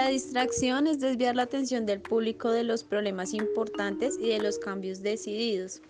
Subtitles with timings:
[0.00, 4.58] La distracción es desviar la atención del público de los problemas importantes y de los
[4.58, 5.82] cambios decididos.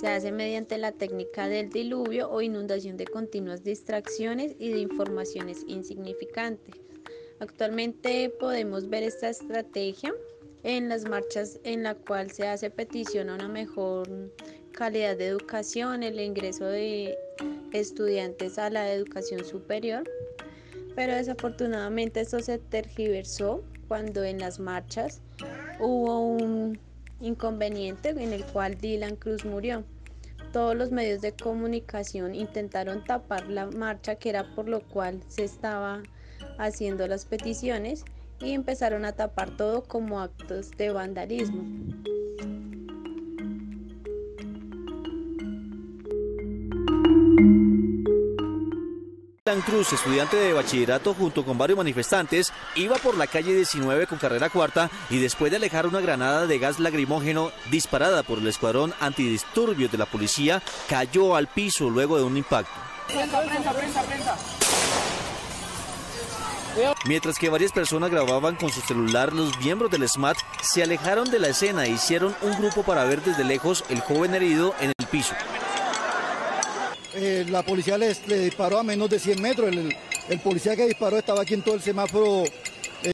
[0.00, 5.64] Se hace mediante la técnica del diluvio o inundación de continuas distracciones y de informaciones
[5.66, 6.76] insignificantes.
[7.40, 10.14] Actualmente podemos ver esta estrategia
[10.62, 14.08] en las marchas en la cual se hace petición a una mejor
[14.70, 17.18] calidad de educación, el ingreso de
[17.72, 20.08] estudiantes a la educación superior,
[20.96, 25.20] pero desafortunadamente esto se tergiversó cuando en las marchas
[25.78, 26.80] hubo un
[27.20, 29.84] inconveniente en el cual Dylan Cruz murió.
[30.52, 35.44] Todos los medios de comunicación intentaron tapar la marcha que era por lo cual se
[35.44, 36.02] estaba
[36.58, 38.04] haciendo las peticiones
[38.40, 41.62] y empezaron a tapar todo como actos de vandalismo.
[49.64, 54.50] Cruz, estudiante de bachillerato junto con varios manifestantes, iba por la calle 19 con carrera
[54.50, 59.92] cuarta y después de alejar una granada de gas lacrimógeno disparada por el escuadrón antidisturbios
[59.92, 62.72] de la policía, cayó al piso luego de un impacto.
[67.06, 71.38] Mientras que varias personas grababan con su celular, los miembros del SMAT se alejaron de
[71.38, 75.06] la escena e hicieron un grupo para ver desde lejos el joven herido en el
[75.06, 75.36] piso.
[77.18, 79.74] Eh, la policía le, disparó a menos de 100 metros.
[79.74, 82.44] El, policía que disparó estaba aquí en todo el semáforo.
[82.44, 83.12] Eh.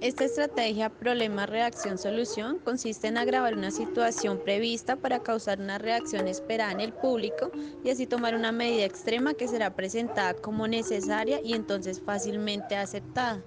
[0.00, 6.80] Esta estrategia problema-reacción-solución consiste en agravar una situación prevista para causar una reacción esperada en
[6.80, 7.50] el público
[7.82, 13.42] y así tomar una medida extrema que será presentada como necesaria y entonces fácilmente aceptada.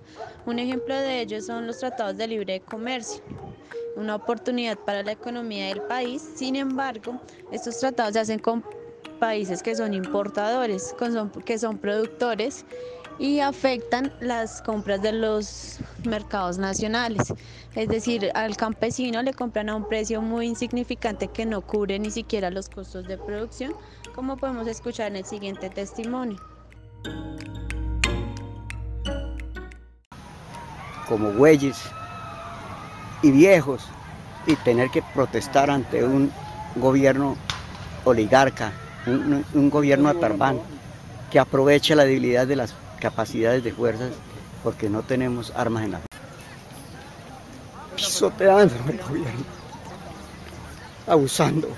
[0.45, 3.23] Un ejemplo de ello son los tratados de libre comercio
[3.95, 6.21] una oportunidad para la economía del país.
[6.35, 7.19] Sin embargo,
[7.51, 8.63] estos tratados se hacen con
[9.19, 10.95] países que son importadores,
[11.45, 12.65] que son productores
[13.19, 17.33] y afectan las compras de los mercados nacionales.
[17.75, 22.11] Es decir, al campesino le compran a un precio muy insignificante que no cubre ni
[22.11, 23.73] siquiera los costos de producción,
[24.15, 26.37] como podemos escuchar en el siguiente testimonio.
[31.07, 31.77] Como güeyes
[33.23, 33.85] y viejos
[34.45, 36.31] y tener que protestar ante un
[36.75, 37.35] gobierno
[38.03, 38.73] oligarca,
[39.07, 40.59] un, gobierno atarbán
[41.31, 44.11] que aprovecha la debilidad de las capacidades de fuerzas
[44.63, 46.01] porque no tenemos armas en la
[47.95, 49.45] pisoteando el gobierno,
[51.07, 51.69] abusando.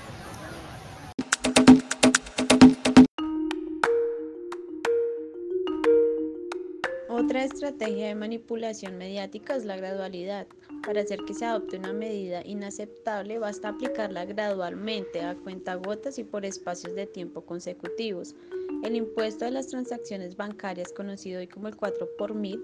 [7.18, 10.48] Otra estrategia de manipulación mediática es la gradualidad.
[10.86, 16.44] Para hacer que se adopte una medida inaceptable basta aplicarla gradualmente, a cuentagotas y por
[16.44, 18.36] espacios de tiempo consecutivos.
[18.84, 22.62] El impuesto de las transacciones bancarias, conocido hoy como el 4 por mil,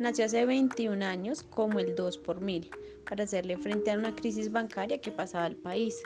[0.00, 2.68] nació hace 21 años como el 2 por mil,
[3.08, 6.02] para hacerle frente a una crisis bancaria que pasaba al país.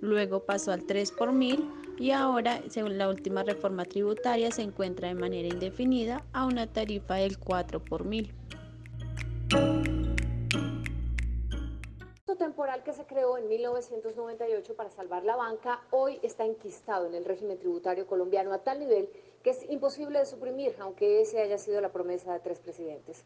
[0.00, 5.08] Luego pasó al 3 por mil y ahora, según la última reforma tributaria, se encuentra
[5.08, 8.32] de manera indefinida a una tarifa del 4 por mil.
[12.38, 17.24] Temporal que se creó en 1998 para salvar la banca hoy está enquistado en el
[17.24, 19.10] régimen tributario colombiano a tal nivel
[19.42, 23.24] que es imposible de suprimir, aunque ese haya sido la promesa de tres presidentes.